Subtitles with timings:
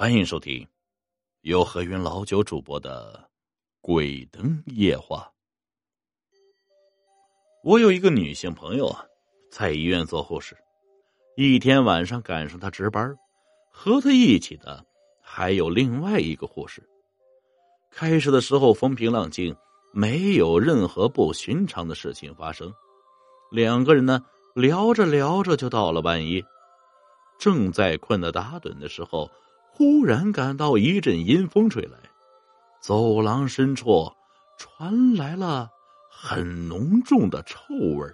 [0.00, 0.66] 欢迎收听
[1.42, 3.22] 由何云老九主播的
[3.82, 5.30] 《鬼灯夜话》。
[7.62, 9.04] 我有一个女性朋友啊，
[9.52, 10.56] 在医院做护士。
[11.36, 13.14] 一天晚上赶上她值班，
[13.70, 14.82] 和她一起的
[15.20, 16.82] 还有另外一个护士。
[17.90, 19.54] 开始的时候风平浪静，
[19.92, 22.72] 没有任何不寻常的事情发生。
[23.50, 24.24] 两个人呢
[24.54, 26.42] 聊着聊着就到了半夜，
[27.38, 29.30] 正在困得打盹的时候。
[29.72, 31.96] 忽然感到一阵阴风吹来，
[32.80, 34.12] 走廊深处
[34.58, 35.70] 传来了
[36.10, 37.58] 很浓重的臭
[37.96, 38.06] 味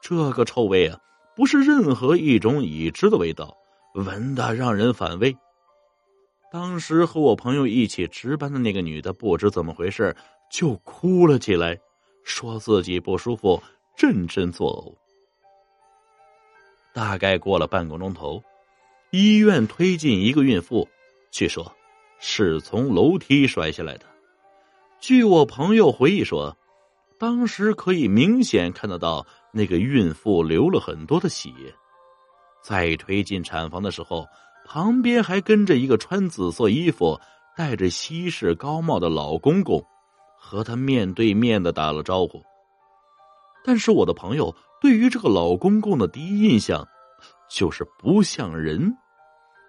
[0.00, 0.98] 这个臭味啊，
[1.34, 3.56] 不是任何一种已知的味道，
[3.94, 5.36] 闻的让人反胃。
[6.52, 10.14] 当时和我朋友一起值班的那个女的，不知怎么回事，
[10.52, 11.76] 就哭了起来，
[12.22, 13.60] 说自己不舒服，
[13.96, 14.94] 阵阵作呕。
[16.92, 18.40] 大概过了半个钟头。
[19.16, 20.88] 医院推进一个孕妇，
[21.30, 21.72] 据说，
[22.18, 24.04] 是从楼梯摔下来的。
[24.98, 26.56] 据我朋友回忆说，
[27.16, 31.48] 当时可以明显看得到那个孕妇流了很多的血。
[32.60, 34.26] 在推进产房的时候，
[34.66, 37.16] 旁边还跟着一个穿紫色衣服、
[37.56, 39.80] 戴着西式高帽的老公公，
[40.36, 42.42] 和他面对面的打了招呼。
[43.62, 46.84] 但是我的朋友对于这个老公公的第一印象，
[47.48, 48.92] 就是不像人。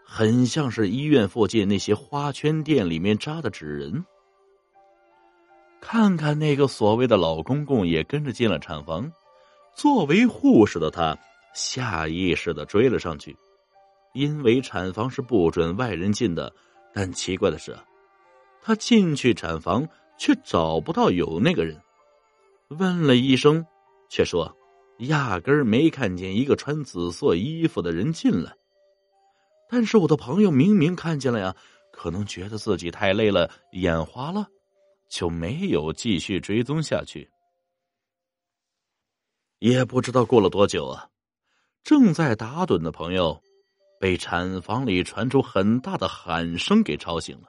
[0.06, 4.06] 很像是医院附近那些花圈店里面扎的纸人。
[5.82, 9.12] 看看那个所谓的老公公也跟着进了产房，
[9.76, 11.18] 作为护士的他
[11.54, 13.36] 下意识的追了上去，
[14.14, 16.54] 因为产房是不准外人进的。
[16.94, 17.78] 但奇怪的是，
[18.62, 21.80] 他进去产房却找不到有那个人，
[22.70, 23.66] 问了医生，
[24.08, 24.56] 却说
[25.00, 28.56] 压根儿没看见一个穿紫色衣服的人进来。
[29.68, 31.56] 但是我的朋友明明看见了呀，
[31.92, 34.48] 可能觉得自己太累了，眼花了，
[35.10, 37.28] 就没有继续追踪下去。
[39.60, 41.10] 也不知道过了多久啊，
[41.84, 43.42] 正在打盹的朋友
[44.00, 47.48] 被产房里传出很大的喊声给吵醒了，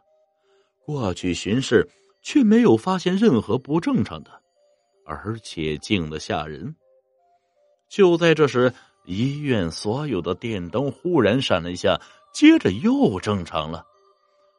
[0.85, 1.87] 过去巡视
[2.23, 4.31] 却没有发现任何不正常的，
[5.05, 6.75] 而且静的吓人。
[7.89, 8.73] 就在这时。
[9.07, 11.99] 医院所有的电灯忽然闪了一下，
[12.33, 13.87] 接着又正常了。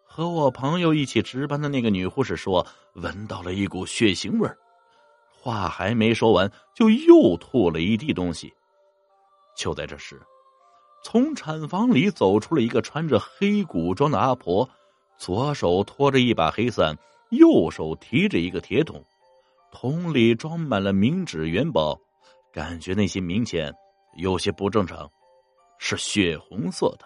[0.05, 4.49] 和我朋友一起值班的那个女护士说，闻到了一股血腥味
[5.29, 8.51] 话还没说完，就又吐了一地东西。
[9.55, 10.19] 就在这时，
[11.03, 14.67] 从产房里走出了一个穿着黑古装的阿婆，
[15.17, 16.97] 左手托着一把黑伞，
[17.31, 19.03] 右手提着一个铁桶，
[19.71, 21.99] 桶里装满了冥纸元宝，
[22.51, 23.73] 感觉那些冥钱。
[24.17, 25.09] 有些不正常，
[25.77, 27.05] 是血红色的。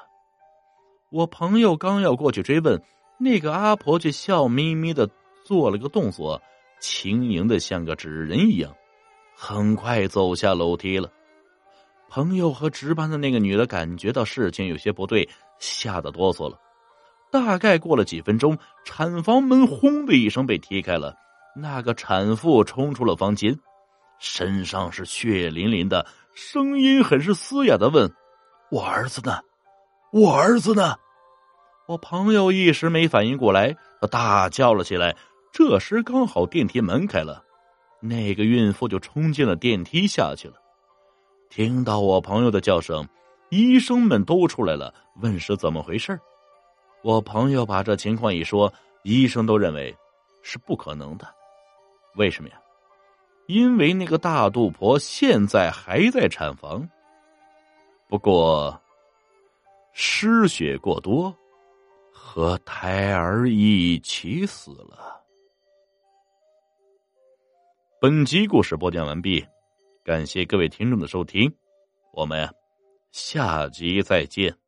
[1.10, 2.82] 我朋友刚要过去追问，
[3.20, 5.10] 那个阿婆却笑眯眯的
[5.44, 6.42] 做了个动作，
[6.80, 8.74] 轻盈的像个纸人一样，
[9.36, 11.12] 很快走下楼梯了。
[12.10, 15.28] 朋友和值班的那个女的感觉到事情有些不对，
[15.60, 16.58] 吓得哆嗦了。
[17.30, 21.14] 大概过了几分钟，产房门轰的一声被踢开了，
[21.58, 23.58] 那个产妇冲出了房间，
[24.18, 26.06] 身上是血淋淋的。
[26.34, 28.14] 声音很是嘶哑的问
[28.72, 29.42] ：“我儿子呢？
[30.12, 30.96] 我儿子呢？”
[31.88, 35.16] 我朋友一时没反应过来，他大叫了起来。
[35.52, 37.44] 这时刚好电梯门开了，
[38.00, 40.56] 那个孕妇就冲进了电梯下去了。
[41.50, 43.06] 听到我朋友的叫声，
[43.50, 46.18] 医生们都出来了，问是怎么回事
[47.02, 48.72] 我朋友把这情况一说，
[49.03, 49.94] 医生都认为
[50.44, 51.28] 是不可能的。
[52.16, 52.56] 为什么呀？
[53.52, 56.88] 因为那个大肚婆现在还在产房，
[58.08, 58.82] 不过
[59.92, 61.36] 失血过多，
[62.14, 65.22] 和胎儿一起死了。
[68.00, 69.46] 本集故事播讲完毕，
[70.02, 71.54] 感谢各位听众的收听，
[72.14, 72.50] 我们
[73.12, 74.61] 下集再见。